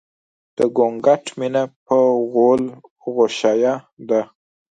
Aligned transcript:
د 0.57 0.59
ګونګټ 0.77 1.23
مينه 1.39 1.63
په 1.85 1.97
غول 2.31 2.63
غوشايه 3.13 3.75
ده 4.09 4.21